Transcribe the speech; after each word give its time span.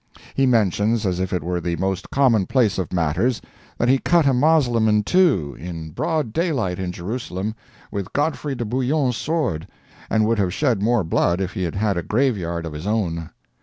He 0.33 0.47
mentions, 0.47 1.05
as 1.05 1.19
if 1.19 1.31
it 1.31 1.43
were 1.43 1.61
the 1.61 1.75
most 1.75 2.09
commonplace 2.09 2.79
of 2.79 2.91
matters, 2.91 3.39
that 3.77 3.87
he 3.87 3.99
cut 3.99 4.25
a 4.25 4.33
Moslem 4.33 4.87
in 4.89 5.03
two 5.03 5.55
in 5.59 5.91
broad 5.91 6.33
daylight 6.33 6.79
in 6.79 6.91
Jerusalem, 6.91 7.53
with 7.91 8.11
Godfrey 8.11 8.55
de 8.55 8.65
Bouillon's 8.65 9.15
sword, 9.15 9.67
and 10.09 10.25
would 10.25 10.39
have 10.39 10.55
shed 10.55 10.81
more 10.81 11.03
blood 11.03 11.39
if 11.39 11.53
he 11.53 11.61
had 11.65 11.75
had 11.75 11.97
a 11.97 12.01
graveyard 12.01 12.65
of 12.65 12.73
his 12.73 12.87
own. 12.87 13.29